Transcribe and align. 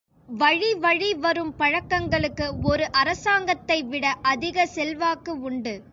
வழிவழி 0.29 1.19
வரும் 1.19 1.55
பழக்கங்களுக்கு 1.55 2.59
ஒரு 2.61 2.89
அரசாங்கத்தைவிட 2.93 4.13
அதிக 4.21 4.65
செல்வாக்கு 4.65 5.41
உண்டு. 5.41 5.75